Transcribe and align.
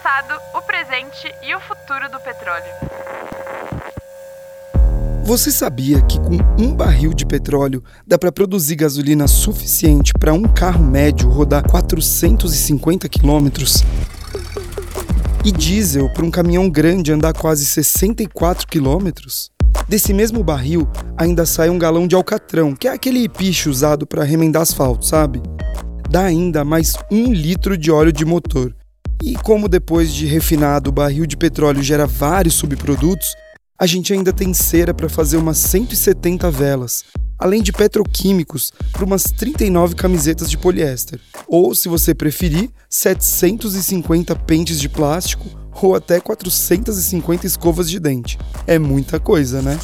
passado, 0.00 0.40
o 0.54 0.62
presente 0.62 1.30
e 1.42 1.54
o 1.54 1.60
futuro 1.60 2.10
do 2.10 2.18
petróleo. 2.20 2.72
Você 5.24 5.52
sabia 5.52 6.00
que 6.00 6.18
com 6.18 6.38
um 6.58 6.74
barril 6.74 7.12
de 7.12 7.26
petróleo 7.26 7.84
dá 8.06 8.18
para 8.18 8.32
produzir 8.32 8.76
gasolina 8.76 9.28
suficiente 9.28 10.12
para 10.18 10.32
um 10.32 10.44
carro 10.44 10.82
médio 10.82 11.28
rodar 11.28 11.68
450 11.68 13.08
quilômetros? 13.10 13.84
E 15.44 15.52
diesel 15.52 16.10
para 16.14 16.24
um 16.24 16.30
caminhão 16.30 16.68
grande 16.70 17.12
andar 17.12 17.34
quase 17.34 17.66
64 17.66 18.66
quilômetros? 18.66 19.50
Desse 19.86 20.14
mesmo 20.14 20.42
barril 20.42 20.88
ainda 21.16 21.44
sai 21.44 21.68
um 21.68 21.78
galão 21.78 22.06
de 22.06 22.14
alcatrão, 22.14 22.74
que 22.74 22.88
é 22.88 22.92
aquele 22.92 23.28
piche 23.28 23.68
usado 23.68 24.06
para 24.06 24.24
remendar 24.24 24.62
asfalto, 24.62 25.04
sabe? 25.04 25.42
Dá 26.08 26.22
ainda 26.22 26.64
mais 26.64 26.94
um 27.10 27.32
litro 27.32 27.76
de 27.76 27.90
óleo 27.90 28.12
de 28.12 28.24
motor. 28.24 28.74
E 29.22 29.34
como 29.34 29.68
depois 29.68 30.12
de 30.14 30.26
refinado 30.26 30.88
o 30.88 30.92
barril 30.92 31.26
de 31.26 31.36
petróleo 31.36 31.82
gera 31.82 32.06
vários 32.06 32.54
subprodutos, 32.54 33.34
a 33.78 33.86
gente 33.86 34.12
ainda 34.12 34.32
tem 34.32 34.54
cera 34.54 34.94
para 34.94 35.08
fazer 35.08 35.36
umas 35.36 35.58
170 35.58 36.50
velas, 36.50 37.04
além 37.38 37.62
de 37.62 37.72
petroquímicos 37.72 38.72
para 38.92 39.04
umas 39.04 39.24
39 39.24 39.94
camisetas 39.94 40.50
de 40.50 40.56
poliéster. 40.56 41.20
Ou, 41.46 41.74
se 41.74 41.88
você 41.88 42.14
preferir, 42.14 42.70
750 42.88 44.34
pentes 44.36 44.80
de 44.80 44.88
plástico 44.88 45.48
ou 45.82 45.94
até 45.94 46.18
450 46.18 47.46
escovas 47.46 47.88
de 47.88 48.00
dente. 48.00 48.38
É 48.66 48.78
muita 48.78 49.20
coisa, 49.20 49.62
né? 49.62 49.78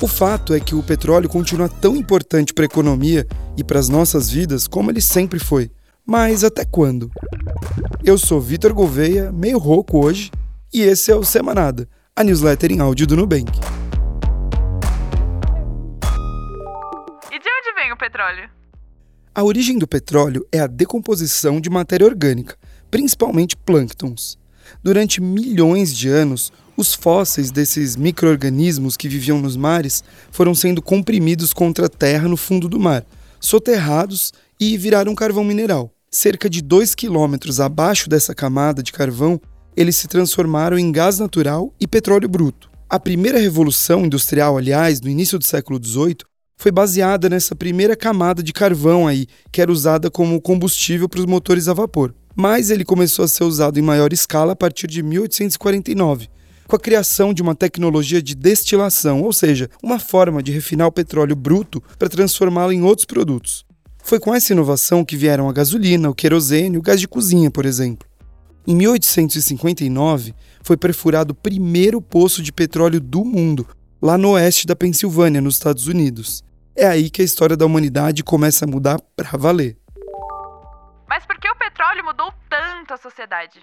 O 0.00 0.06
fato 0.06 0.52
é 0.52 0.60
que 0.60 0.74
o 0.74 0.82
petróleo 0.82 1.28
continua 1.28 1.68
tão 1.68 1.96
importante 1.96 2.52
para 2.52 2.64
a 2.64 2.66
economia 2.66 3.26
e 3.56 3.64
para 3.64 3.78
as 3.78 3.88
nossas 3.88 4.30
vidas 4.30 4.66
como 4.66 4.90
ele 4.90 5.00
sempre 5.00 5.38
foi. 5.38 5.70
Mas 6.04 6.44
até 6.44 6.64
quando? 6.64 7.10
Eu 8.06 8.16
sou 8.16 8.40
Vitor 8.40 8.72
Gouveia, 8.72 9.32
meio 9.32 9.58
rouco 9.58 10.06
hoje, 10.06 10.30
e 10.72 10.80
esse 10.80 11.10
é 11.10 11.16
o 11.16 11.24
Semanada 11.24 11.88
a 12.14 12.22
newsletter 12.22 12.70
em 12.70 12.78
áudio 12.78 13.04
do 13.04 13.16
Nubank. 13.16 13.50
E 17.32 17.36
de 17.36 17.48
onde 17.50 17.74
vem 17.74 17.92
o 17.92 17.96
petróleo? 17.96 18.48
A 19.34 19.42
origem 19.42 19.76
do 19.76 19.88
petróleo 19.88 20.46
é 20.52 20.60
a 20.60 20.68
decomposição 20.68 21.60
de 21.60 21.68
matéria 21.68 22.06
orgânica, 22.06 22.56
principalmente 22.92 23.56
plânctons. 23.56 24.38
Durante 24.80 25.20
milhões 25.20 25.92
de 25.92 26.08
anos, 26.08 26.52
os 26.76 26.94
fósseis 26.94 27.50
desses 27.50 27.96
micro-organismos 27.96 28.96
que 28.96 29.08
viviam 29.08 29.40
nos 29.40 29.56
mares 29.56 30.04
foram 30.30 30.54
sendo 30.54 30.80
comprimidos 30.80 31.52
contra 31.52 31.86
a 31.86 31.90
terra 31.90 32.28
no 32.28 32.36
fundo 32.36 32.68
do 32.68 32.78
mar, 32.78 33.04
soterrados 33.40 34.32
e 34.60 34.78
viraram 34.78 35.12
carvão 35.12 35.42
mineral. 35.42 35.90
Cerca 36.18 36.48
de 36.48 36.62
2 36.62 36.94
quilômetros 36.94 37.60
abaixo 37.60 38.08
dessa 38.08 38.34
camada 38.34 38.82
de 38.82 38.90
carvão 38.90 39.38
eles 39.76 39.96
se 39.96 40.08
transformaram 40.08 40.78
em 40.78 40.90
gás 40.90 41.18
natural 41.18 41.74
e 41.78 41.86
petróleo 41.86 42.26
bruto. 42.26 42.70
A 42.88 42.98
primeira 42.98 43.38
revolução 43.38 44.06
industrial, 44.06 44.56
aliás, 44.56 44.98
no 45.02 45.10
início 45.10 45.38
do 45.38 45.44
século 45.44 45.78
XVIII, 45.78 46.20
foi 46.56 46.72
baseada 46.72 47.28
nessa 47.28 47.54
primeira 47.54 47.94
camada 47.94 48.42
de 48.42 48.54
carvão 48.54 49.06
aí, 49.06 49.26
que 49.52 49.60
era 49.60 49.70
usada 49.70 50.10
como 50.10 50.40
combustível 50.40 51.06
para 51.06 51.20
os 51.20 51.26
motores 51.26 51.68
a 51.68 51.74
vapor. 51.74 52.14
Mas 52.34 52.70
ele 52.70 52.82
começou 52.82 53.22
a 53.22 53.28
ser 53.28 53.44
usado 53.44 53.78
em 53.78 53.82
maior 53.82 54.10
escala 54.10 54.54
a 54.54 54.56
partir 54.56 54.86
de 54.86 55.02
1849, 55.02 56.30
com 56.66 56.76
a 56.76 56.80
criação 56.80 57.34
de 57.34 57.42
uma 57.42 57.54
tecnologia 57.54 58.22
de 58.22 58.34
destilação, 58.34 59.20
ou 59.20 59.34
seja, 59.34 59.68
uma 59.82 59.98
forma 59.98 60.42
de 60.42 60.50
refinar 60.50 60.86
o 60.86 60.92
petróleo 60.92 61.36
bruto 61.36 61.82
para 61.98 62.08
transformá-lo 62.08 62.72
em 62.72 62.82
outros 62.82 63.04
produtos. 63.04 63.65
Foi 64.06 64.20
com 64.20 64.32
essa 64.32 64.52
inovação 64.52 65.04
que 65.04 65.16
vieram 65.16 65.48
a 65.48 65.52
gasolina, 65.52 66.08
o 66.08 66.14
querosene, 66.14 66.78
o 66.78 66.80
gás 66.80 67.00
de 67.00 67.08
cozinha, 67.08 67.50
por 67.50 67.66
exemplo. 67.66 68.08
Em 68.64 68.72
1859, 68.72 70.32
foi 70.62 70.76
perfurado 70.76 71.32
o 71.32 71.34
primeiro 71.34 72.00
poço 72.00 72.40
de 72.40 72.52
petróleo 72.52 73.00
do 73.00 73.24
mundo, 73.24 73.66
lá 74.00 74.16
no 74.16 74.30
oeste 74.30 74.64
da 74.64 74.76
Pensilvânia, 74.76 75.40
nos 75.40 75.56
Estados 75.56 75.88
Unidos. 75.88 76.44
É 76.76 76.86
aí 76.86 77.10
que 77.10 77.20
a 77.20 77.24
história 77.24 77.56
da 77.56 77.66
humanidade 77.66 78.22
começa 78.22 78.64
a 78.64 78.68
mudar 78.68 79.00
para 79.16 79.36
valer. 79.36 79.76
Mas 81.08 81.26
por 81.26 81.36
que 81.40 81.50
o 81.50 81.56
petróleo 81.56 82.04
mudou 82.04 82.32
tanto 82.48 82.94
a 82.94 82.96
sociedade? 82.96 83.58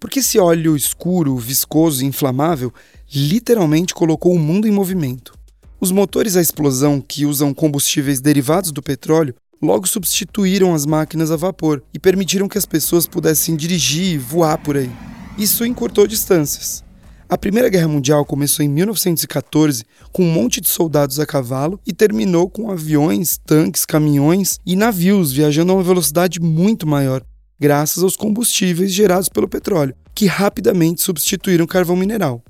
Porque 0.00 0.20
esse 0.20 0.38
óleo 0.38 0.74
escuro, 0.74 1.36
viscoso 1.36 2.02
e 2.02 2.06
inflamável 2.06 2.72
literalmente 3.14 3.92
colocou 3.92 4.32
o 4.32 4.38
mundo 4.38 4.66
em 4.66 4.70
movimento. 4.70 5.34
Os 5.78 5.92
motores 5.92 6.34
à 6.34 6.40
explosão 6.40 6.98
que 6.98 7.26
usam 7.26 7.52
combustíveis 7.52 8.22
derivados 8.22 8.72
do 8.72 8.82
petróleo 8.82 9.34
logo 9.62 9.86
substituíram 9.86 10.74
as 10.74 10.84
máquinas 10.84 11.30
a 11.30 11.36
vapor 11.36 11.82
e 11.94 11.98
permitiram 11.98 12.48
que 12.48 12.58
as 12.58 12.66
pessoas 12.66 13.06
pudessem 13.06 13.54
dirigir 13.54 14.14
e 14.14 14.18
voar 14.18 14.58
por 14.58 14.76
aí. 14.76 14.90
Isso 15.38 15.64
encurtou 15.64 16.06
distâncias. 16.06 16.82
A 17.28 17.38
Primeira 17.38 17.70
Guerra 17.70 17.88
Mundial 17.88 18.26
começou 18.26 18.62
em 18.62 18.68
1914 18.68 19.84
com 20.12 20.22
um 20.22 20.30
monte 20.30 20.60
de 20.60 20.68
soldados 20.68 21.18
a 21.18 21.24
cavalo 21.24 21.80
e 21.86 21.92
terminou 21.92 22.50
com 22.50 22.70
aviões, 22.70 23.38
tanques, 23.46 23.86
caminhões 23.86 24.58
e 24.66 24.76
navios 24.76 25.32
viajando 25.32 25.72
a 25.72 25.76
uma 25.76 25.82
velocidade 25.82 26.38
muito 26.38 26.86
maior, 26.86 27.22
graças 27.58 28.02
aos 28.02 28.16
combustíveis 28.16 28.92
gerados 28.92 29.30
pelo 29.30 29.48
petróleo, 29.48 29.94
que 30.14 30.26
rapidamente 30.26 31.00
substituíram 31.00 31.66
carvão 31.66 31.96
mineral. 31.96 32.42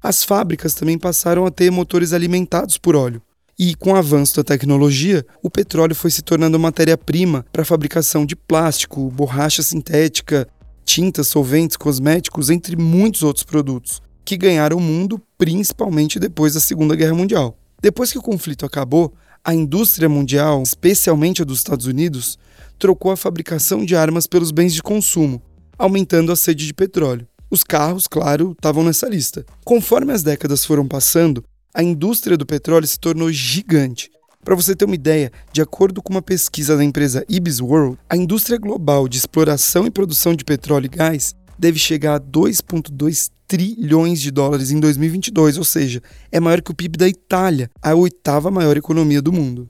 As 0.00 0.22
fábricas 0.22 0.74
também 0.74 0.98
passaram 0.98 1.44
a 1.44 1.50
ter 1.50 1.70
motores 1.72 2.12
alimentados 2.12 2.78
por 2.78 2.94
óleo, 2.94 3.20
e 3.58 3.74
com 3.74 3.92
o 3.92 3.96
avanço 3.96 4.36
da 4.36 4.44
tecnologia, 4.44 5.24
o 5.42 5.50
petróleo 5.50 5.94
foi 5.94 6.10
se 6.10 6.22
tornando 6.22 6.58
matéria-prima 6.58 7.44
para 7.52 7.62
a 7.62 7.66
fabricação 7.66 8.24
de 8.24 8.34
plástico, 8.34 9.10
borracha 9.10 9.62
sintética, 9.62 10.48
tintas, 10.84 11.28
solventes, 11.28 11.76
cosméticos, 11.76 12.50
entre 12.50 12.76
muitos 12.76 13.22
outros 13.22 13.44
produtos, 13.44 14.02
que 14.24 14.36
ganharam 14.36 14.78
o 14.78 14.80
mundo 14.80 15.20
principalmente 15.36 16.18
depois 16.18 16.54
da 16.54 16.60
Segunda 16.60 16.96
Guerra 16.96 17.14
Mundial. 17.14 17.56
Depois 17.80 18.12
que 18.12 18.18
o 18.18 18.22
conflito 18.22 18.64
acabou, 18.64 19.12
a 19.44 19.54
indústria 19.54 20.08
mundial, 20.08 20.62
especialmente 20.62 21.42
a 21.42 21.44
dos 21.44 21.58
Estados 21.58 21.86
Unidos, 21.86 22.38
trocou 22.78 23.10
a 23.10 23.16
fabricação 23.16 23.84
de 23.84 23.96
armas 23.96 24.26
pelos 24.26 24.50
bens 24.50 24.72
de 24.72 24.82
consumo, 24.82 25.42
aumentando 25.76 26.30
a 26.32 26.36
sede 26.36 26.66
de 26.66 26.72
petróleo. 26.72 27.26
Os 27.50 27.62
carros, 27.62 28.06
claro, 28.06 28.52
estavam 28.52 28.82
nessa 28.82 29.08
lista. 29.08 29.44
Conforme 29.64 30.12
as 30.12 30.22
décadas 30.22 30.64
foram 30.64 30.86
passando, 30.86 31.44
a 31.74 31.82
indústria 31.82 32.36
do 32.36 32.44
petróleo 32.44 32.86
se 32.86 32.98
tornou 32.98 33.32
gigante. 33.32 34.10
Para 34.44 34.54
você 34.54 34.74
ter 34.74 34.84
uma 34.84 34.94
ideia, 34.94 35.30
de 35.52 35.62
acordo 35.62 36.02
com 36.02 36.12
uma 36.12 36.20
pesquisa 36.20 36.76
da 36.76 36.84
empresa 36.84 37.24
Ibis 37.28 37.60
World, 37.60 37.98
a 38.10 38.16
indústria 38.16 38.58
global 38.58 39.08
de 39.08 39.16
exploração 39.16 39.86
e 39.86 39.90
produção 39.90 40.34
de 40.34 40.44
petróleo 40.44 40.86
e 40.86 40.88
gás 40.88 41.34
deve 41.58 41.78
chegar 41.78 42.16
a 42.16 42.20
2,2 42.20 43.30
trilhões 43.46 44.20
de 44.20 44.30
dólares 44.30 44.70
em 44.70 44.80
2022, 44.80 45.58
ou 45.58 45.64
seja, 45.64 46.02
é 46.30 46.40
maior 46.40 46.60
que 46.60 46.72
o 46.72 46.74
PIB 46.74 46.98
da 46.98 47.08
Itália, 47.08 47.70
a 47.80 47.94
oitava 47.94 48.50
maior 48.50 48.76
economia 48.76 49.22
do 49.22 49.32
mundo. 49.32 49.68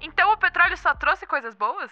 Então 0.00 0.32
o 0.32 0.36
petróleo 0.36 0.76
só 0.76 0.94
trouxe 0.94 1.26
coisas 1.26 1.54
boas? 1.54 1.90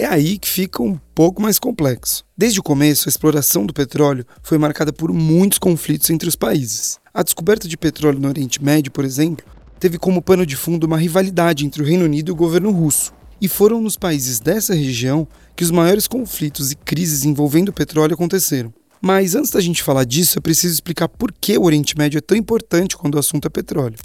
É 0.00 0.06
aí 0.06 0.38
que 0.38 0.48
fica 0.48 0.80
um 0.80 0.96
pouco 1.12 1.42
mais 1.42 1.58
complexo. 1.58 2.24
Desde 2.36 2.60
o 2.60 2.62
começo, 2.62 3.08
a 3.08 3.10
exploração 3.10 3.66
do 3.66 3.74
petróleo 3.74 4.24
foi 4.44 4.56
marcada 4.56 4.92
por 4.92 5.12
muitos 5.12 5.58
conflitos 5.58 6.08
entre 6.08 6.28
os 6.28 6.36
países. 6.36 7.00
A 7.12 7.20
descoberta 7.20 7.66
de 7.66 7.76
petróleo 7.76 8.20
no 8.20 8.28
Oriente 8.28 8.62
Médio, 8.62 8.92
por 8.92 9.04
exemplo, 9.04 9.44
teve 9.80 9.98
como 9.98 10.22
pano 10.22 10.46
de 10.46 10.54
fundo 10.54 10.84
uma 10.84 10.96
rivalidade 10.96 11.66
entre 11.66 11.82
o 11.82 11.84
Reino 11.84 12.04
Unido 12.04 12.28
e 12.28 12.32
o 12.32 12.36
governo 12.36 12.70
russo. 12.70 13.12
E 13.40 13.48
foram 13.48 13.80
nos 13.80 13.96
países 13.96 14.38
dessa 14.38 14.72
região 14.72 15.26
que 15.56 15.64
os 15.64 15.70
maiores 15.72 16.06
conflitos 16.06 16.70
e 16.70 16.76
crises 16.76 17.24
envolvendo 17.24 17.70
o 17.70 17.74
petróleo 17.74 18.14
aconteceram. 18.14 18.72
Mas 19.02 19.34
antes 19.34 19.50
da 19.50 19.60
gente 19.60 19.82
falar 19.82 20.04
disso, 20.04 20.38
é 20.38 20.40
preciso 20.40 20.74
explicar 20.74 21.08
por 21.08 21.32
que 21.32 21.58
o 21.58 21.64
Oriente 21.64 21.98
Médio 21.98 22.18
é 22.18 22.20
tão 22.20 22.38
importante 22.38 22.96
quando 22.96 23.16
o 23.16 23.18
assunto 23.18 23.46
é 23.46 23.48
petróleo. 23.48 23.98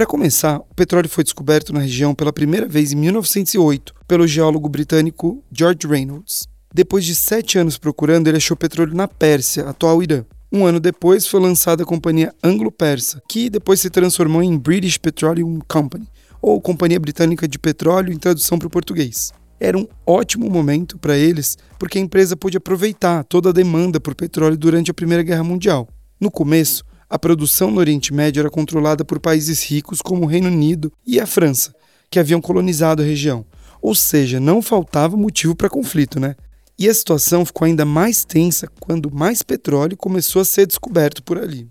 Para 0.00 0.06
começar, 0.06 0.56
o 0.60 0.74
petróleo 0.74 1.10
foi 1.10 1.22
descoberto 1.22 1.74
na 1.74 1.80
região 1.80 2.14
pela 2.14 2.32
primeira 2.32 2.66
vez 2.66 2.90
em 2.90 2.96
1908 2.96 3.94
pelo 4.08 4.26
geólogo 4.26 4.66
britânico 4.66 5.44
George 5.52 5.86
Reynolds. 5.86 6.48
Depois 6.74 7.04
de 7.04 7.14
sete 7.14 7.58
anos 7.58 7.76
procurando, 7.76 8.26
ele 8.26 8.38
achou 8.38 8.56
petróleo 8.56 8.94
na 8.94 9.06
Pérsia, 9.06 9.68
atual 9.68 10.02
Irã. 10.02 10.24
Um 10.50 10.64
ano 10.64 10.80
depois 10.80 11.26
foi 11.26 11.38
lançada 11.38 11.82
a 11.82 11.86
companhia 11.86 12.34
Anglo-Persa, 12.42 13.22
que 13.28 13.50
depois 13.50 13.78
se 13.78 13.90
transformou 13.90 14.42
em 14.42 14.56
British 14.56 14.96
Petroleum 14.96 15.58
Company, 15.68 16.08
ou 16.40 16.58
Companhia 16.62 16.98
Britânica 16.98 17.46
de 17.46 17.58
Petróleo 17.58 18.10
em 18.10 18.16
tradução 18.16 18.58
para 18.58 18.68
o 18.68 18.70
português. 18.70 19.34
Era 19.60 19.76
um 19.76 19.86
ótimo 20.06 20.48
momento 20.48 20.96
para 20.96 21.18
eles, 21.18 21.58
porque 21.78 21.98
a 21.98 22.00
empresa 22.00 22.34
pôde 22.34 22.56
aproveitar 22.56 23.22
toda 23.24 23.50
a 23.50 23.52
demanda 23.52 24.00
por 24.00 24.14
petróleo 24.14 24.56
durante 24.56 24.90
a 24.90 24.94
Primeira 24.94 25.22
Guerra 25.22 25.44
Mundial. 25.44 25.86
No 26.18 26.30
começo, 26.30 26.84
a 27.10 27.18
produção 27.18 27.72
no 27.72 27.80
Oriente 27.80 28.14
Médio 28.14 28.38
era 28.38 28.48
controlada 28.48 29.04
por 29.04 29.18
países 29.18 29.64
ricos 29.64 30.00
como 30.00 30.22
o 30.22 30.28
Reino 30.28 30.46
Unido 30.46 30.92
e 31.04 31.18
a 31.18 31.26
França, 31.26 31.74
que 32.08 32.20
haviam 32.20 32.40
colonizado 32.40 33.02
a 33.02 33.04
região. 33.04 33.44
Ou 33.82 33.96
seja, 33.96 34.38
não 34.38 34.62
faltava 34.62 35.16
motivo 35.16 35.56
para 35.56 35.68
conflito, 35.68 36.20
né? 36.20 36.36
E 36.78 36.88
a 36.88 36.94
situação 36.94 37.44
ficou 37.44 37.66
ainda 37.66 37.84
mais 37.84 38.24
tensa 38.24 38.68
quando 38.78 39.12
mais 39.12 39.42
petróleo 39.42 39.96
começou 39.96 40.40
a 40.40 40.44
ser 40.44 40.68
descoberto 40.68 41.20
por 41.24 41.36
ali. 41.36 41.68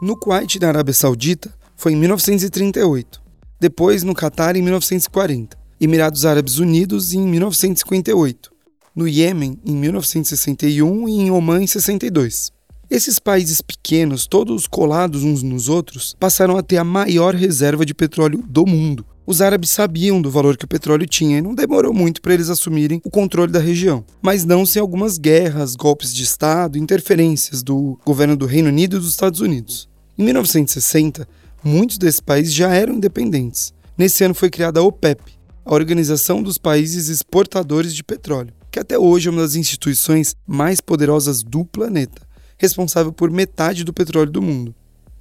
No 0.00 0.18
Kuwait, 0.18 0.58
na 0.58 0.68
Arábia 0.68 0.94
Saudita, 0.94 1.54
foi 1.76 1.92
em 1.92 1.96
1938. 1.96 3.20
Depois 3.60 4.02
no 4.02 4.14
Catar, 4.14 4.56
em 4.56 4.62
1940. 4.62 5.56
Emirados 5.78 6.24
Árabes 6.24 6.58
Unidos, 6.58 7.12
em 7.12 7.20
1958. 7.20 8.50
no 8.96 9.06
Iêmen 9.06 9.58
em 9.66 9.76
1961 9.76 11.08
e 11.08 11.12
em 11.12 11.30
Omã 11.30 11.60
em 11.60 11.66
62. 11.66 12.53
Esses 12.94 13.18
países 13.18 13.60
pequenos, 13.60 14.24
todos 14.24 14.68
colados 14.68 15.24
uns 15.24 15.42
nos 15.42 15.68
outros, 15.68 16.14
passaram 16.20 16.56
a 16.56 16.62
ter 16.62 16.76
a 16.76 16.84
maior 16.84 17.34
reserva 17.34 17.84
de 17.84 17.92
petróleo 17.92 18.40
do 18.46 18.64
mundo. 18.64 19.04
Os 19.26 19.42
árabes 19.42 19.70
sabiam 19.70 20.22
do 20.22 20.30
valor 20.30 20.56
que 20.56 20.64
o 20.64 20.68
petróleo 20.68 21.04
tinha 21.04 21.38
e 21.38 21.42
não 21.42 21.56
demorou 21.56 21.92
muito 21.92 22.22
para 22.22 22.32
eles 22.34 22.48
assumirem 22.48 23.00
o 23.04 23.10
controle 23.10 23.50
da 23.50 23.58
região, 23.58 24.04
mas 24.22 24.44
não 24.44 24.64
sem 24.64 24.80
algumas 24.80 25.18
guerras, 25.18 25.74
golpes 25.74 26.14
de 26.14 26.22
Estado, 26.22 26.78
interferências 26.78 27.64
do 27.64 27.98
governo 28.06 28.36
do 28.36 28.46
Reino 28.46 28.68
Unido 28.68 28.96
e 28.96 29.00
dos 29.00 29.10
Estados 29.10 29.40
Unidos. 29.40 29.88
Em 30.16 30.22
1960, 30.22 31.26
muitos 31.64 31.98
desses 31.98 32.20
países 32.20 32.54
já 32.54 32.72
eram 32.72 32.94
independentes. 32.94 33.74
Nesse 33.98 34.22
ano 34.22 34.34
foi 34.34 34.50
criada 34.50 34.78
a 34.78 34.84
OPEP, 34.84 35.32
a 35.64 35.74
Organização 35.74 36.40
dos 36.40 36.58
Países 36.58 37.08
Exportadores 37.08 37.92
de 37.92 38.04
Petróleo, 38.04 38.54
que 38.70 38.78
até 38.78 38.96
hoje 38.96 39.26
é 39.26 39.32
uma 39.32 39.42
das 39.42 39.56
instituições 39.56 40.36
mais 40.46 40.80
poderosas 40.80 41.42
do 41.42 41.64
planeta 41.64 42.23
responsável 42.64 43.12
por 43.12 43.30
metade 43.30 43.84
do 43.84 43.92
petróleo 43.92 44.30
do 44.30 44.42
mundo. 44.42 44.74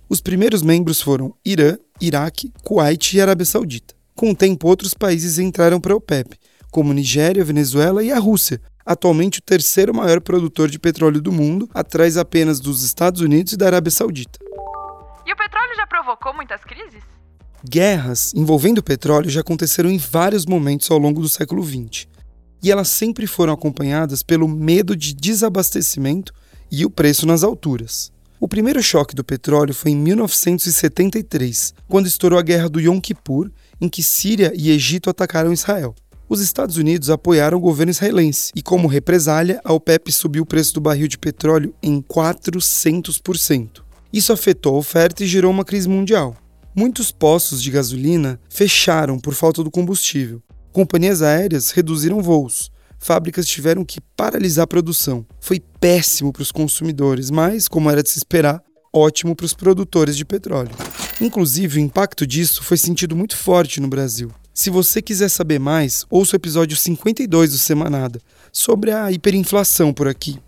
Os 0.09 0.21
primeiros 0.21 0.61
membros 0.61 1.01
foram 1.01 1.33
Irã, 1.45 1.77
Iraque, 1.99 2.51
Kuwait 2.63 3.15
e 3.15 3.21
Arábia 3.21 3.45
Saudita. 3.45 3.93
Com 4.15 4.31
o 4.31 4.35
tempo, 4.35 4.67
outros 4.67 4.93
países 4.93 5.39
entraram 5.39 5.79
para 5.79 5.93
a 5.93 5.97
OPEP, 5.97 6.37
como 6.71 6.93
Nigéria, 6.93 7.43
Venezuela 7.43 8.03
e 8.03 8.11
a 8.11 8.19
Rússia, 8.19 8.61
atualmente 8.85 9.39
o 9.39 9.41
terceiro 9.41 9.93
maior 9.93 10.21
produtor 10.21 10.69
de 10.69 10.79
petróleo 10.79 11.21
do 11.21 11.31
mundo, 11.31 11.69
atrás 11.73 12.17
apenas 12.17 12.59
dos 12.59 12.83
Estados 12.83 13.21
Unidos 13.21 13.53
e 13.53 13.57
da 13.57 13.67
Arábia 13.67 13.91
Saudita. 13.91 14.39
E 15.25 15.33
o 15.33 15.35
petróleo 15.35 15.75
já 15.75 15.87
provocou 15.87 16.33
muitas 16.33 16.63
crises? 16.63 17.03
Guerras 17.67 18.33
envolvendo 18.35 18.83
petróleo 18.83 19.29
já 19.29 19.41
aconteceram 19.41 19.89
em 19.89 19.97
vários 19.97 20.45
momentos 20.45 20.91
ao 20.91 20.97
longo 20.97 21.21
do 21.21 21.29
século 21.29 21.63
XX. 21.63 22.07
E 22.61 22.71
elas 22.71 22.89
sempre 22.89 23.25
foram 23.25 23.53
acompanhadas 23.53 24.21
pelo 24.21 24.47
medo 24.47 24.95
de 24.95 25.13
desabastecimento 25.13 26.33
e 26.75 26.83
o 26.85 26.89
preço 26.89 27.27
nas 27.27 27.43
alturas. 27.43 28.11
O 28.39 28.47
primeiro 28.47 28.81
choque 28.81 29.13
do 29.13 29.23
petróleo 29.23 29.75
foi 29.75 29.91
em 29.91 29.95
1973, 29.95 31.71
quando 31.87 32.07
estourou 32.07 32.39
a 32.39 32.41
Guerra 32.41 32.67
do 32.67 32.81
Yom 32.81 32.99
Kippur, 32.99 33.51
em 33.79 33.87
que 33.87 34.01
Síria 34.01 34.51
e 34.55 34.71
Egito 34.71 35.07
atacaram 35.07 35.53
Israel. 35.53 35.93
Os 36.27 36.41
Estados 36.41 36.77
Unidos 36.77 37.11
apoiaram 37.11 37.59
o 37.59 37.61
governo 37.61 37.91
israelense 37.91 38.51
e, 38.55 38.61
como 38.63 38.87
represália, 38.87 39.61
a 39.63 39.71
OPEP 39.71 40.11
subiu 40.11 40.41
o 40.41 40.45
preço 40.47 40.73
do 40.73 40.81
barril 40.81 41.07
de 41.07 41.19
petróleo 41.19 41.75
em 41.81 42.01
400%. 42.01 43.83
Isso 44.11 44.33
afetou 44.33 44.75
a 44.75 44.79
oferta 44.79 45.23
e 45.23 45.27
gerou 45.27 45.51
uma 45.51 45.63
crise 45.63 45.87
mundial. 45.87 46.35
Muitos 46.75 47.11
postos 47.11 47.61
de 47.61 47.69
gasolina 47.69 48.39
fecharam 48.49 49.19
por 49.19 49.35
falta 49.35 49.63
do 49.63 49.69
combustível. 49.69 50.41
Companhias 50.71 51.21
aéreas 51.21 51.69
reduziram 51.69 52.19
voos 52.19 52.73
fábricas 53.03 53.45
tiveram 53.45 53.83
que 53.83 53.99
paralisar 54.15 54.63
a 54.63 54.67
produção. 54.67 55.25
Foi 55.39 55.61
péssimo 55.83 56.31
para 56.31 56.41
os 56.41 56.49
consumidores, 56.49 57.29
mas, 57.29 57.67
como 57.67 57.89
era 57.89 58.01
de 58.01 58.09
se 58.09 58.17
esperar, 58.17 58.63
ótimo 58.93 59.35
para 59.35 59.45
os 59.45 59.53
produtores 59.53 60.15
de 60.15 60.23
petróleo. 60.23 60.71
Inclusive, 61.19 61.77
o 61.77 61.81
impacto 61.81 62.25
disso 62.25 62.63
foi 62.63 62.77
sentido 62.77 63.17
muito 63.17 63.35
forte 63.35 63.81
no 63.81 63.89
Brasil. 63.89 64.31
Se 64.53 64.69
você 64.69 65.01
quiser 65.01 65.27
saber 65.27 65.59
mais, 65.59 66.05
ouça 66.09 66.37
o 66.37 66.39
episódio 66.39 66.77
52 66.77 67.51
do 67.51 67.57
Semanada, 67.57 68.21
sobre 68.49 68.93
a 68.93 69.11
hiperinflação 69.11 69.93
por 69.93 70.07
aqui. 70.07 70.39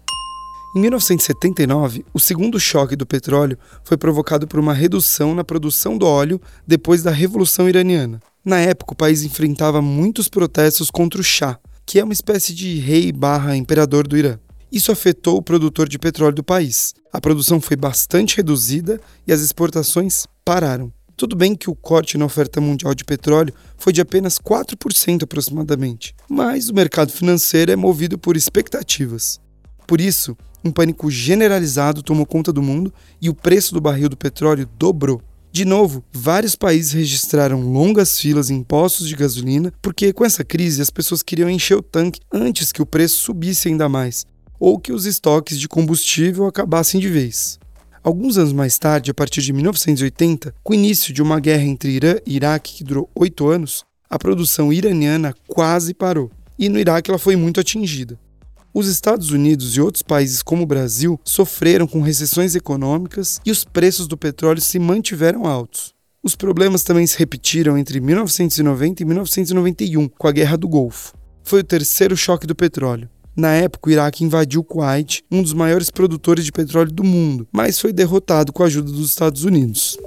Em 0.74 0.80
1979, 0.80 2.06
o 2.14 2.20
segundo 2.20 2.58
choque 2.58 2.96
do 2.96 3.06
petróleo 3.06 3.60
foi 3.84 3.98
provocado 3.98 4.48
por 4.48 4.58
uma 4.58 4.74
redução 4.74 5.36
na 5.36 5.44
produção 5.44 5.98
do 5.98 6.08
óleo 6.08 6.40
depois 6.66 7.04
da 7.04 7.12
Revolução 7.12 7.68
Iraniana. 7.68 8.22
Na 8.46 8.62
época, 8.62 8.94
o 8.94 8.98
país 8.98 9.24
enfrentava 9.24 9.82
muitos 9.82 10.30
protestos 10.30 10.90
contra 10.90 11.20
o 11.20 11.24
chá, 11.26 11.60
que 11.86 12.00
é 12.00 12.06
uma 12.06 12.14
espécie 12.14 12.54
de 12.54 12.80
rei 12.80 13.12
barra 13.12 13.58
imperador 13.58 14.08
do 14.08 14.18
Irã. 14.18 14.40
Isso 14.76 14.92
afetou 14.92 15.38
o 15.38 15.42
produtor 15.42 15.88
de 15.88 15.98
petróleo 15.98 16.36
do 16.36 16.44
país. 16.44 16.94
A 17.14 17.22
produção 17.22 17.62
foi 17.62 17.78
bastante 17.78 18.36
reduzida 18.36 19.00
e 19.26 19.32
as 19.32 19.40
exportações 19.40 20.28
pararam. 20.44 20.92
Tudo 21.16 21.34
bem 21.34 21.56
que 21.56 21.70
o 21.70 21.76
corte 21.76 22.18
na 22.18 22.26
oferta 22.26 22.60
mundial 22.60 22.94
de 22.94 23.06
petróleo 23.06 23.54
foi 23.78 23.94
de 23.94 24.02
apenas 24.02 24.38
4% 24.38 25.24
aproximadamente, 25.24 26.14
mas 26.30 26.68
o 26.68 26.74
mercado 26.74 27.14
financeiro 27.14 27.72
é 27.72 27.76
movido 27.78 28.18
por 28.18 28.36
expectativas. 28.36 29.40
Por 29.88 30.02
isso, 30.02 30.36
um 30.62 30.72
pânico 30.72 31.10
generalizado 31.10 32.04
tomou 32.04 32.26
conta 32.26 32.52
do 32.52 32.62
mundo 32.62 32.94
e 33.22 33.30
o 33.30 33.34
preço 33.34 33.74
do 33.74 33.80
barril 33.80 34.10
do 34.10 34.18
petróleo 34.18 34.68
dobrou. 34.78 35.22
De 35.54 35.64
novo, 35.64 36.04
vários 36.12 36.54
países 36.54 36.92
registraram 36.92 37.62
longas 37.62 38.20
filas 38.20 38.50
em 38.50 38.62
postos 38.62 39.08
de 39.08 39.16
gasolina, 39.16 39.72
porque 39.82 40.12
com 40.12 40.26
essa 40.26 40.44
crise 40.44 40.82
as 40.82 40.90
pessoas 40.90 41.24
queriam 41.24 41.50
encher 41.50 41.78
o 41.78 41.82
tanque 41.82 42.20
antes 42.30 42.74
que 42.74 42.82
o 42.82 42.86
preço 42.86 43.22
subisse 43.22 43.70
ainda 43.70 43.88
mais, 43.88 44.26
ou 44.60 44.80
que 44.80 44.92
os 44.92 45.06
estoques 45.06 45.60
de 45.60 45.68
combustível 45.68 46.46
acabassem 46.46 47.00
de 47.00 47.10
vez. 47.10 47.60
Alguns 48.04 48.38
anos 48.38 48.54
mais 48.54 48.78
tarde, 48.78 49.10
a 49.10 49.14
partir 49.14 49.42
de 49.42 49.52
1980, 49.52 50.54
com 50.64 50.74
o 50.74 50.76
início 50.76 51.14
de 51.14 51.22
uma 51.22 51.40
guerra 51.40 51.64
entre 51.64 51.92
Irã 51.92 52.18
e 52.26 52.36
Iraque 52.36 52.76
que 52.76 52.84
durou 52.84 53.10
oito 53.16 53.48
anos, 53.48 53.84
a 54.10 54.20
produção 54.20 54.72
iraniana 54.72 55.34
quase 55.48 55.94
parou, 55.94 56.30
e 56.58 56.70
no 56.70 56.80
Iraque 56.80 57.10
ela 57.10 57.18
foi 57.18 57.36
muito 57.36 57.60
atingida. 57.60 58.20
Os 58.78 58.88
Estados 58.88 59.32
Unidos 59.32 59.76
e 59.78 59.82
outros 59.82 60.04
países 60.04 60.44
como 60.44 60.64
o 60.64 60.68
Brasil 60.68 61.20
sofreram 61.24 61.88
com 61.88 62.02
recessões 62.02 62.56
econômicas 62.56 63.40
e 63.46 63.50
os 63.50 63.64
preços 63.64 64.06
do 64.06 64.18
petróleo 64.18 64.62
se 64.62 64.78
mantiveram 64.78 65.46
altos. 65.46 65.94
Os 66.22 66.36
problemas 66.36 66.84
também 66.84 67.08
se 67.08 67.18
repetiram 67.18 67.78
entre 67.78 68.02
1990 68.02 69.02
e 69.02 69.06
1991, 69.06 70.10
com 70.10 70.28
a 70.28 70.32
Guerra 70.32 70.58
do 70.58 70.68
Golfo. 70.68 71.14
Foi 71.44 71.62
o 71.62 71.64
terceiro 71.64 72.18
choque 72.18 72.46
do 72.46 72.56
petróleo. 72.56 73.10
Na 73.36 73.54
época, 73.54 73.90
o 73.90 73.92
Iraque 73.92 74.24
invadiu 74.24 74.62
o 74.62 74.64
Kuwait, 74.64 75.26
um 75.30 75.44
dos 75.44 75.52
maiores 75.52 75.90
produtores 75.90 76.46
de 76.46 76.54
petróleo 76.54 76.92
do 76.92 77.04
mundo, 77.04 77.46
mas 77.52 77.78
foi 77.78 77.92
derrotado 77.92 78.54
com 78.54 78.64
a 78.64 78.68
ajuda 78.68 78.90
dos 78.90 79.10
Estados 79.10 79.44
Unidos. 79.44 79.98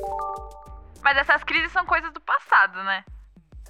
Mas 1.05 1.19
essas 1.19 1.45
crises 1.45 1.71
são 1.71 1.85
coisas 1.85 2.11
do 2.15 2.21
passado, 2.21 2.83
né? 2.85 3.05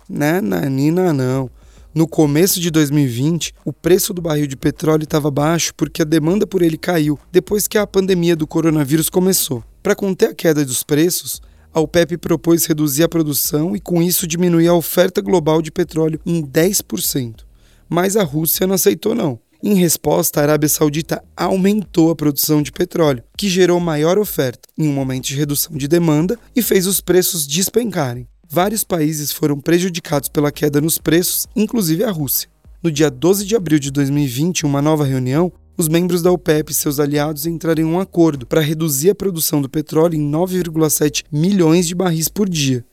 Né, 0.08 0.40
Nanina, 0.40 1.12
não. 1.12 1.50
No 1.93 2.06
começo 2.06 2.60
de 2.60 2.70
2020, 2.70 3.52
o 3.64 3.72
preço 3.72 4.14
do 4.14 4.22
barril 4.22 4.46
de 4.46 4.56
petróleo 4.56 5.02
estava 5.02 5.28
baixo 5.28 5.75
porque 5.75 6.02
a 6.02 6.04
demanda 6.04 6.46
por 6.46 6.62
ele 6.62 6.78
caiu 6.78 7.19
depois 7.32 7.66
que 7.66 7.76
a 7.76 7.87
pandemia 7.87 8.37
do 8.37 8.46
coronavírus 8.46 9.11
começou. 9.11 9.64
Para 9.82 9.96
conter 9.96 10.31
a 10.31 10.34
queda 10.34 10.64
dos 10.64 10.84
preços, 10.84 11.43
a 11.75 11.81
OPEP 11.81 12.16
propôs 12.19 12.64
reduzir 12.64 13.02
a 13.02 13.08
produção 13.08 13.75
e, 13.75 13.81
com 13.81 14.00
isso, 14.00 14.26
diminuir 14.26 14.69
a 14.69 14.75
oferta 14.75 15.20
global 15.20 15.61
de 15.61 15.72
petróleo 15.72 16.20
em 16.25 16.46
10%. 16.46 17.44
Mas 17.88 18.16
a 18.16 18.22
Rússia 18.22 18.66
não 18.66 18.75
aceitou, 18.75 19.14
não. 19.14 19.40
Em 19.62 19.75
resposta, 19.75 20.40
a 20.40 20.44
Arábia 20.44 20.69
Saudita 20.69 21.22
aumentou 21.37 22.11
a 22.11 22.16
produção 22.16 22.62
de 22.62 22.73
petróleo, 22.73 23.23
que 23.37 23.49
gerou 23.49 23.80
maior 23.80 24.18
oferta 24.18 24.68
em 24.78 24.88
um 24.88 24.92
momento 24.92 25.26
de 25.26 25.37
redução 25.37 25.76
de 25.76 25.88
demanda 25.88 26.38
e 26.54 26.62
fez 26.62 26.87
os 26.87 27.00
preços 27.00 27.47
despencarem 27.47 28.26
vários 28.49 28.82
países 28.82 29.30
foram 29.30 29.61
prejudicados 29.61 30.28
pela 30.28 30.50
queda 30.50 30.80
nos 30.80 30.99
preços, 30.99 31.47
inclusive 31.54 32.02
a 32.02 32.11
Rússia. 32.11 32.49
No 32.82 32.90
dia 32.90 33.11
12 33.11 33.44
de 33.44 33.54
abril 33.54 33.78
de 33.78 33.90
2020, 33.90 34.61
em 34.61 34.66
uma 34.66 34.80
nova 34.80 35.04
reunião, 35.04 35.52
os 35.76 35.88
membros 35.88 36.23
da 36.23 36.32
OPEP 36.32 36.73
e 36.73 36.75
seus 36.75 36.99
aliados 36.99 37.47
entraram 37.47 37.82
em 37.82 37.87
um 37.87 38.00
acordo 38.00 38.47
para 38.47 38.61
reduzir 38.61 39.11
a 39.11 39.14
produção 39.14 39.61
do 39.61 39.68
petróleo 39.68 40.16
em 40.16 40.30
9,7 40.30 41.25
milhões 41.30 41.87
de 41.87 41.94
barris 41.94 42.28
por 42.28 42.49
dia. 42.49 42.85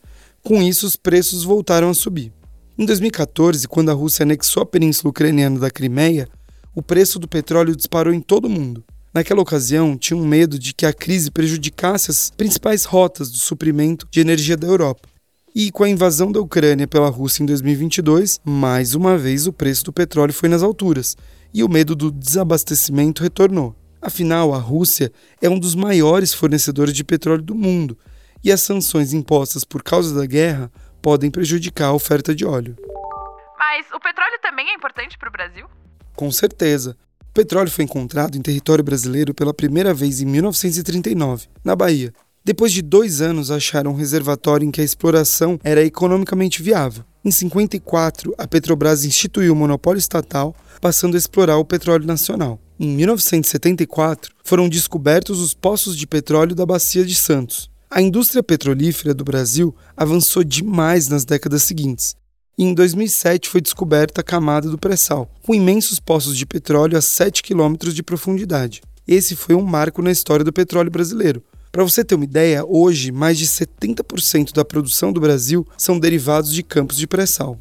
Com 0.44 0.62
isso, 0.62 0.86
os 0.86 0.96
preços 0.96 1.44
voltaram 1.44 1.89
a 1.89 1.94
subir. 1.94 2.32
Em 2.78 2.86
2014, 2.86 3.68
quando 3.68 3.89
a 3.89 3.94
Rússia 3.94 4.24
anexou 4.24 4.62
a 4.62 4.66
península 4.66 5.10
ucraniana 5.10 5.58
da 5.58 5.72
Crimeia, 5.72 6.28
o 6.75 6.84
preço 6.84 7.17
do 7.17 7.27
petróleo 7.27 7.75
disparou 7.75 8.13
em 8.13 8.20
todo 8.20 8.46
o 8.46 8.50
mundo. 8.50 8.84
Naquela 9.13 9.41
ocasião, 9.41 9.98
tinham 9.98 10.20
medo 10.25 10.60
de 10.60 10.74
que 10.74 10.86
a 10.86 10.91
crise 10.91 11.32
prejudicasse 11.32 12.12
as 12.12 12.29
principais 12.29 12.84
rotas 12.84 13.32
do 13.32 13.38
suprimento 13.38 14.05
de 14.12 14.20
energia 14.20 14.58
da 14.58 14.67
Europa. 14.67 15.08
E 15.55 15.72
com 15.72 15.86
a 15.86 15.89
invasão 15.89 16.34
da 16.34 16.41
Ucrânia 16.41 16.86
pela 16.86 17.08
Rússia 17.08 17.41
em 17.41 17.46
2022, 17.46 18.41
mais 18.44 18.94
uma 18.94 19.17
vez 19.17 19.48
o 19.48 19.53
preço 19.53 19.86
do 19.86 19.94
petróleo 19.94 20.34
foi 20.34 20.50
nas 20.50 20.62
alturas 20.62 21.15
e 21.53 21.63
o 21.63 21.70
medo 21.70 21.96
do 21.96 22.12
desabastecimento 22.12 23.24
retornou. 23.24 23.74
Afinal, 24.01 24.53
a 24.53 24.58
Rússia 24.58 25.13
é 25.41 25.50
um 25.50 25.58
dos 25.58 25.75
maiores 25.75 26.34
fornecedores 26.34 26.94
de 26.94 27.05
petróleo 27.05 27.41
do 27.41 27.55
mundo 27.55 27.98
e 28.44 28.51
as 28.51 28.60
sanções 28.60 29.13
impostas 29.13 29.63
por 29.63 29.82
causa 29.82 30.13
da 30.13 30.25
guerra 30.25 30.70
podem 31.01 31.32
prejudicar 31.32 31.88
a 31.88 31.94
oferta 31.94 32.36
de 32.36 32.46
óleo. 32.46 32.75
Mas 33.58 33.88
o 33.94 34.00
petróleo 34.00 34.38
também 34.41 34.67
é 34.70 34.74
importante 34.74 35.17
para 35.17 35.29
o 35.29 35.32
Brasil? 35.32 35.65
Com 36.15 36.31
certeza. 36.31 36.95
O 37.22 37.34
petróleo 37.34 37.69
foi 37.69 37.84
encontrado 37.84 38.38
em 38.38 38.41
território 38.41 38.84
brasileiro 38.84 39.34
pela 39.34 39.53
primeira 39.53 39.93
vez 39.93 40.22
em 40.22 40.25
1939, 40.25 41.48
na 41.63 41.75
Bahia, 41.75 42.13
depois 42.45 42.72
de 42.72 42.84
dois 42.84 43.22
anos, 43.22 43.50
acharam 43.50 43.89
um 43.89 43.95
reservatório 43.95 44.67
em 44.67 44.69
que 44.69 44.79
a 44.79 44.84
exploração 44.84 45.60
era 45.63 45.84
economicamente 45.84 46.62
viável. 46.62 47.03
Em 47.24 47.31
54, 47.31 48.36
a 48.38 48.48
Petrobras 48.48 49.03
instituiu 49.03 49.51
o 49.51 49.55
monopólio 49.55 49.98
estatal, 49.98 50.55
passando 50.79 51.15
a 51.15 51.17
explorar 51.17 51.57
o 51.57 51.65
petróleo 51.65 52.05
nacional. 52.05 52.60
Em 52.79 52.88
1974, 52.89 54.31
foram 54.43 54.69
descobertos 54.69 55.39
os 55.39 55.55
poços 55.55 55.98
de 55.98 56.05
petróleo 56.05 56.53
da 56.53 56.67
Bacia 56.67 57.03
de 57.03 57.15
Santos. 57.15 57.67
A 57.89 58.00
indústria 58.00 58.43
petrolífera 58.43 59.15
do 59.15 59.24
Brasil 59.24 59.75
avançou 59.98 60.43
demais 60.43 61.07
nas 61.07 61.25
décadas 61.25 61.63
seguintes, 61.63 62.15
e 62.58 62.64
em 62.64 62.74
2007 62.74 63.50
foi 63.50 63.62
descoberta 63.62 64.22
a 64.22 64.24
camada 64.24 64.70
do 64.70 64.78
pré-sal, 64.78 65.30
com 65.44 65.54
imensos 65.54 66.00
poços 66.00 66.38
de 66.38 66.46
petróleo 66.46 66.98
a 66.98 67.02
7 67.02 67.44
quilômetros 67.44 67.94
de 67.94 68.04
profundidade. 68.04 68.82
Esse 69.08 69.36
foi 69.36 69.56
um 69.56 69.62
marco 69.62 70.02
na 70.02 70.12
história 70.12 70.44
do 70.44 70.54
petróleo 70.54 70.90
brasileiro. 70.90 71.44
Para 71.72 71.84
você 71.84 72.04
ter 72.04 72.16
uma 72.16 72.24
ideia, 72.24 72.66
hoje 72.66 73.12
mais 73.12 73.38
de 73.38 73.46
70% 73.46 74.54
da 74.54 74.64
produção 74.64 75.12
do 75.12 75.20
Brasil 75.20 75.68
são 75.78 76.00
derivados 76.00 76.52
de 76.54 76.64
campos 76.64 76.98
de 76.98 77.06
pré-sal. 77.06 77.60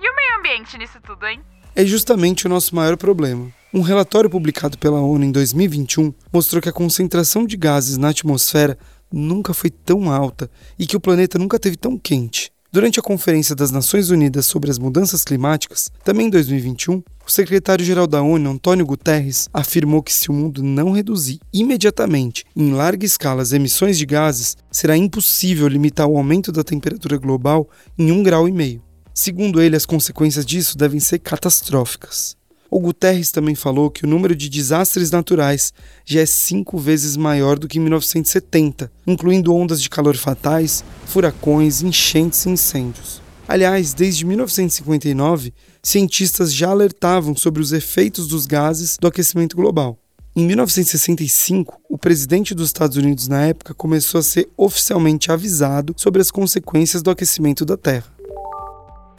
E 0.00 0.08
o 0.08 0.14
meio 0.14 0.38
ambiente 0.38 0.78
nisso 0.78 0.98
tudo, 1.04 1.26
hein? 1.26 1.40
É 1.74 1.84
justamente 1.84 2.46
o 2.46 2.48
nosso 2.48 2.74
maior 2.74 2.96
problema. 2.96 3.52
Um 3.74 3.82
relatório 3.82 4.30
publicado 4.30 4.78
pela 4.78 5.00
ONU 5.00 5.24
em 5.24 5.32
2021 5.32 6.14
mostrou 6.32 6.62
que 6.62 6.68
a 6.68 6.72
concentração 6.72 7.44
de 7.44 7.56
gases 7.56 7.98
na 7.98 8.08
atmosfera 8.08 8.78
nunca 9.12 9.52
foi 9.52 9.68
tão 9.68 10.10
alta 10.10 10.50
e 10.78 10.86
que 10.86 10.96
o 10.96 11.00
planeta 11.00 11.38
nunca 11.38 11.58
teve 11.58 11.76
tão 11.76 11.98
quente. 11.98 12.50
Durante 12.72 12.98
a 12.98 13.02
Conferência 13.02 13.54
das 13.54 13.70
Nações 13.70 14.10
Unidas 14.10 14.44
sobre 14.46 14.70
as 14.70 14.78
Mudanças 14.78 15.24
Climáticas, 15.24 15.90
também 16.02 16.26
em 16.26 16.30
2021, 16.30 17.02
o 17.26 17.30
secretário-geral 17.30 18.06
da 18.06 18.20
ONU, 18.20 18.50
Antônio 18.50 18.84
Guterres, 18.84 19.48
afirmou 19.52 20.02
que 20.02 20.12
se 20.12 20.30
o 20.30 20.34
mundo 20.34 20.62
não 20.62 20.90
reduzir 20.90 21.38
imediatamente, 21.52 22.44
em 22.54 22.72
larga 22.72 23.06
escala, 23.06 23.40
as 23.40 23.52
emissões 23.52 23.96
de 23.96 24.04
gases, 24.04 24.56
será 24.70 24.96
impossível 24.96 25.68
limitar 25.68 26.08
o 26.08 26.16
aumento 26.16 26.50
da 26.50 26.64
temperatura 26.64 27.16
global 27.16 27.68
em 27.96 28.10
um 28.10 28.22
grau 28.22 28.48
e 28.48 28.52
meio. 28.52 28.82
Segundo 29.14 29.62
ele, 29.62 29.76
as 29.76 29.86
consequências 29.86 30.44
disso 30.44 30.76
devem 30.76 31.00
ser 31.00 31.20
catastróficas. 31.20 32.36
O 32.70 32.80
Guterres 32.80 33.30
também 33.30 33.54
falou 33.54 33.90
que 33.90 34.04
o 34.04 34.08
número 34.08 34.34
de 34.34 34.48
desastres 34.48 35.10
naturais 35.10 35.72
já 36.04 36.20
é 36.20 36.26
cinco 36.26 36.78
vezes 36.78 37.16
maior 37.16 37.58
do 37.58 37.68
que 37.68 37.78
em 37.78 37.82
1970, 37.82 38.90
incluindo 39.06 39.54
ondas 39.54 39.80
de 39.80 39.88
calor 39.88 40.16
fatais, 40.16 40.84
furacões, 41.06 41.82
enchentes 41.82 42.44
e 42.44 42.50
incêndios. 42.50 43.22
Aliás, 43.48 43.94
desde 43.94 44.24
1959, 44.24 45.54
cientistas 45.80 46.52
já 46.52 46.70
alertavam 46.70 47.36
sobre 47.36 47.62
os 47.62 47.72
efeitos 47.72 48.26
dos 48.26 48.44
gases 48.44 48.96
do 48.98 49.06
aquecimento 49.06 49.54
global. 49.54 49.96
Em 50.34 50.44
1965, 50.44 51.80
o 51.88 51.96
presidente 51.96 52.54
dos 52.54 52.66
Estados 52.66 52.96
Unidos 52.96 53.28
na 53.28 53.46
época 53.46 53.72
começou 53.72 54.18
a 54.18 54.22
ser 54.22 54.50
oficialmente 54.56 55.30
avisado 55.30 55.94
sobre 55.96 56.20
as 56.20 56.30
consequências 56.30 57.02
do 57.02 57.10
aquecimento 57.10 57.64
da 57.64 57.76
Terra. 57.76 58.12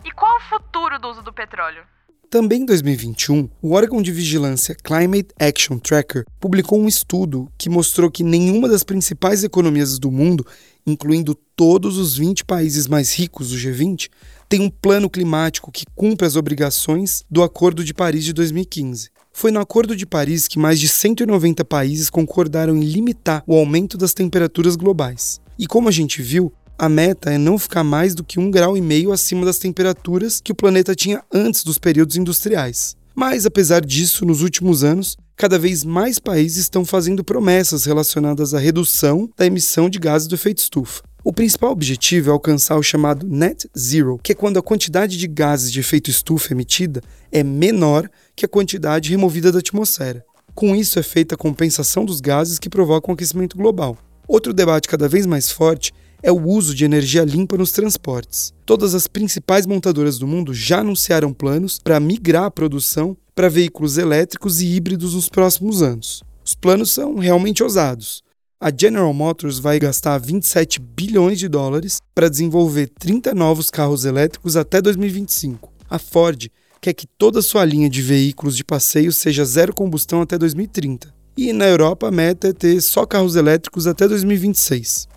E 0.05 0.11
qual 0.11 0.37
o 0.37 0.41
futuro 0.41 0.99
do 0.99 1.07
uso 1.07 1.23
do 1.23 1.33
petróleo? 1.33 1.83
Também 2.29 2.63
em 2.63 2.65
2021, 2.65 3.47
o 3.61 3.71
órgão 3.71 4.01
de 4.01 4.11
vigilância 4.11 4.75
Climate 4.75 5.29
Action 5.39 5.79
Tracker 5.79 6.25
publicou 6.41 6.77
um 6.77 6.87
estudo 6.87 7.49
que 7.57 7.69
mostrou 7.69 8.11
que 8.11 8.21
nenhuma 8.21 8.67
das 8.67 8.83
principais 8.83 9.45
economias 9.45 9.97
do 9.97 10.11
mundo, 10.11 10.45
incluindo 10.85 11.33
todos 11.55 11.97
os 11.97 12.17
20 12.17 12.43
países 12.43 12.85
mais 12.85 13.13
ricos 13.13 13.51
do 13.51 13.55
G20, 13.55 14.09
tem 14.49 14.59
um 14.59 14.69
plano 14.69 15.09
climático 15.09 15.71
que 15.71 15.85
cumpre 15.95 16.27
as 16.27 16.35
obrigações 16.35 17.23
do 17.31 17.41
Acordo 17.41 17.81
de 17.81 17.93
Paris 17.93 18.25
de 18.25 18.33
2015. 18.33 19.09
Foi 19.31 19.49
no 19.49 19.61
Acordo 19.61 19.95
de 19.95 20.05
Paris 20.05 20.49
que 20.49 20.59
mais 20.59 20.81
de 20.81 20.89
190 20.89 21.63
países 21.63 22.09
concordaram 22.09 22.75
em 22.75 22.83
limitar 22.83 23.41
o 23.47 23.55
aumento 23.55 23.97
das 23.97 24.13
temperaturas 24.13 24.75
globais. 24.75 25.39
E 25.57 25.65
como 25.65 25.87
a 25.87 25.91
gente 25.93 26.21
viu, 26.21 26.51
a 26.77 26.87
meta 26.87 27.31
é 27.31 27.37
não 27.37 27.57
ficar 27.57 27.83
mais 27.83 28.13
do 28.13 28.23
que 28.23 28.39
um 28.39 28.51
grau 28.51 28.77
e 28.77 28.81
meio 28.81 29.11
acima 29.11 29.45
das 29.45 29.57
temperaturas 29.57 30.39
que 30.39 30.51
o 30.51 30.55
planeta 30.55 30.93
tinha 30.93 31.23
antes 31.33 31.63
dos 31.63 31.79
períodos 31.79 32.15
industriais. 32.15 32.95
Mas, 33.15 33.47
apesar 33.47 33.83
disso, 33.83 34.25
nos 34.25 34.43
últimos 34.43 34.83
anos, 34.83 35.17
cada 35.35 35.57
vez 35.57 35.83
mais 35.83 36.19
países 36.19 36.59
estão 36.59 36.85
fazendo 36.85 37.23
promessas 37.23 37.85
relacionadas 37.85 38.53
à 38.53 38.59
redução 38.59 39.27
da 39.35 39.47
emissão 39.47 39.89
de 39.89 39.97
gases 39.97 40.27
do 40.27 40.35
efeito 40.35 40.59
estufa. 40.59 41.01
O 41.23 41.33
principal 41.33 41.71
objetivo 41.71 42.29
é 42.29 42.31
alcançar 42.31 42.77
o 42.77 42.83
chamado 42.83 43.27
net 43.27 43.67
zero, 43.77 44.19
que 44.21 44.31
é 44.31 44.35
quando 44.35 44.57
a 44.57 44.61
quantidade 44.61 45.17
de 45.17 45.27
gases 45.27 45.71
de 45.71 45.79
efeito 45.79 46.11
estufa 46.11 46.53
emitida 46.53 47.01
é 47.31 47.43
menor 47.43 48.07
que 48.35 48.45
a 48.45 48.47
quantidade 48.49 49.09
removida 49.09 49.51
da 49.51 49.59
atmosfera. 49.59 50.23
Com 50.53 50.75
isso 50.75 50.99
é 50.99 51.03
feita 51.03 51.33
a 51.33 51.37
compensação 51.37 52.05
dos 52.05 52.21
gases 52.21 52.59
que 52.59 52.69
provocam 52.69 53.11
o 53.11 53.15
aquecimento 53.15 53.57
global. 53.57 53.97
Outro 54.27 54.53
debate 54.53 54.87
cada 54.87 55.07
vez 55.09 55.25
mais 55.25 55.51
forte 55.51 55.91
é 56.21 56.31
o 56.31 56.47
uso 56.47 56.73
de 56.73 56.85
energia 56.85 57.23
limpa 57.23 57.57
nos 57.57 57.71
transportes. 57.71 58.53
Todas 58.65 58.95
as 58.95 59.07
principais 59.07 59.65
montadoras 59.65 60.17
do 60.17 60.27
mundo 60.27 60.53
já 60.53 60.79
anunciaram 60.79 61.33
planos 61.33 61.79
para 61.83 61.99
migrar 61.99 62.45
a 62.45 62.51
produção 62.51 63.15
para 63.35 63.49
veículos 63.49 63.97
elétricos 63.97 64.61
e 64.61 64.67
híbridos 64.67 65.13
nos 65.13 65.29
próximos 65.29 65.81
anos. 65.81 66.23
Os 66.43 66.55
planos 66.55 66.91
são 66.91 67.15
realmente 67.15 67.61
ousados. 67.61 68.23
A 68.59 68.71
General 68.75 69.13
Motors 69.13 69.59
vai 69.59 69.77
gastar 69.77 70.17
27 70.17 70.79
bilhões 70.79 71.37
de 71.37 71.47
dólares 71.47 71.99
para 72.15 72.29
desenvolver 72.29 72.89
30 72.99 73.35
novos 73.35 73.69
carros 73.69 74.05
elétricos 74.05 74.57
até 74.57 74.81
2025. 74.81 75.71
A 75.87 75.99
Ford 75.99 76.47
quer 76.81 76.93
que 76.93 77.05
toda 77.05 77.41
sua 77.41 77.63
linha 77.63 77.89
de 77.89 78.01
veículos 78.01 78.57
de 78.57 78.63
passeio 78.63 79.13
seja 79.13 79.45
zero 79.45 79.73
combustão 79.75 80.21
até 80.21 80.37
2030. 80.37 81.13
E 81.37 81.53
na 81.53 81.65
Europa 81.67 82.07
a 82.07 82.11
meta 82.11 82.47
é 82.47 82.53
ter 82.53 82.81
só 82.81 83.05
carros 83.05 83.35
elétricos 83.35 83.85
até 83.85 84.07
2026. 84.07 85.07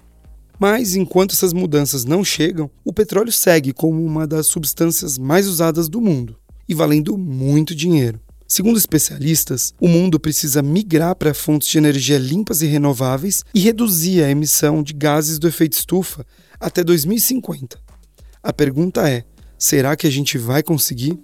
Mas 0.60 0.94
enquanto 0.94 1.32
essas 1.32 1.54
mudanças 1.54 2.04
não 2.04 2.22
chegam, 2.22 2.70
o 2.84 2.92
petróleo 2.92 3.32
segue 3.32 3.72
como 3.72 4.04
uma 4.04 4.26
das 4.26 4.46
substâncias 4.46 5.16
mais 5.16 5.48
usadas 5.48 5.88
do 5.88 6.02
mundo 6.02 6.36
e 6.68 6.74
valendo 6.74 7.16
muito 7.16 7.74
dinheiro. 7.74 8.20
Segundo 8.46 8.76
especialistas, 8.76 9.72
o 9.80 9.88
mundo 9.88 10.20
precisa 10.20 10.60
migrar 10.60 11.16
para 11.16 11.32
fontes 11.32 11.66
de 11.66 11.78
energia 11.78 12.18
limpas 12.18 12.60
e 12.60 12.66
renováveis 12.66 13.42
e 13.54 13.60
reduzir 13.60 14.22
a 14.22 14.28
emissão 14.28 14.82
de 14.82 14.92
gases 14.92 15.38
do 15.38 15.48
efeito 15.48 15.78
estufa 15.78 16.26
até 16.60 16.84
2050. 16.84 17.78
A 18.42 18.52
pergunta 18.52 19.08
é: 19.08 19.24
será 19.56 19.96
que 19.96 20.06
a 20.06 20.10
gente 20.10 20.36
vai 20.36 20.62
conseguir? 20.62 21.18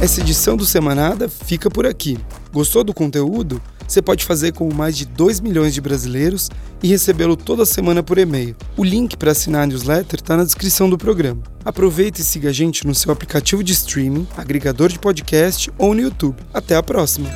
Essa 0.00 0.20
edição 0.20 0.56
do 0.56 0.64
Semanada 0.64 1.28
fica 1.28 1.68
por 1.68 1.86
aqui. 1.86 2.16
Gostou 2.52 2.84
do 2.84 2.94
conteúdo? 2.94 3.60
Você 3.90 4.00
pode 4.00 4.24
fazer 4.24 4.52
como 4.52 4.72
mais 4.72 4.96
de 4.96 5.04
2 5.04 5.40
milhões 5.40 5.74
de 5.74 5.80
brasileiros 5.80 6.48
e 6.80 6.86
recebê-lo 6.86 7.36
toda 7.36 7.66
semana 7.66 8.04
por 8.04 8.18
e-mail. 8.18 8.54
O 8.76 8.84
link 8.84 9.16
para 9.16 9.32
assinar 9.32 9.64
a 9.64 9.66
newsletter 9.66 10.20
está 10.20 10.36
na 10.36 10.44
descrição 10.44 10.88
do 10.88 10.96
programa. 10.96 11.42
Aproveite 11.64 12.22
e 12.22 12.24
siga 12.24 12.50
a 12.50 12.52
gente 12.52 12.86
no 12.86 12.94
seu 12.94 13.12
aplicativo 13.12 13.64
de 13.64 13.72
streaming, 13.72 14.28
agregador 14.36 14.90
de 14.90 14.98
podcast 15.00 15.72
ou 15.76 15.92
no 15.92 16.02
YouTube. 16.02 16.40
Até 16.54 16.76
a 16.76 16.84
próxima! 16.84 17.28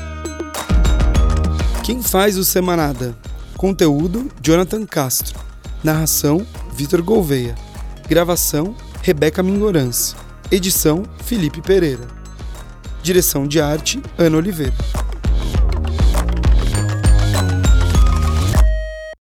Quem 1.83 2.01
faz 2.01 2.39
o 2.39 2.45
Semanada? 2.45 3.19
Conteúdo: 3.57 4.31
Jonathan 4.41 4.87
Castro. 4.87 5.37
Narração: 5.83 6.47
Vitor 6.77 7.03
Gouveia. 7.03 7.57
Gravação: 8.09 8.77
Rebeca 9.03 9.43
Mingorance. 9.43 10.15
Edição: 10.53 11.03
Felipe 11.25 11.61
Pereira. 11.61 12.07
Direção 13.03 13.45
de 13.45 13.61
arte: 13.61 14.01
Ana 14.17 14.37
Oliveira. 14.37 14.75